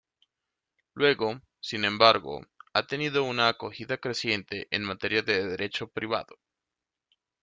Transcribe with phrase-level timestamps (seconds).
[0.95, 6.39] Luego, sin embargo, ha tenido una acogida creciente en materias de derecho privado.